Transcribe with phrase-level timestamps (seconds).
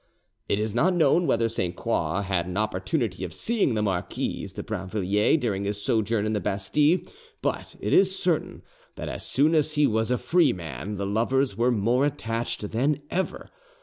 [0.49, 4.63] It is not known whether Sainte Croix had an opportunity of seeing the Marquise de
[4.63, 7.01] Brinvilliers during his sojourn in the Bastille,
[7.43, 8.63] but it is certain
[8.95, 13.03] that as soon as he was a free man the lovers were more attached than
[13.11, 13.51] ever.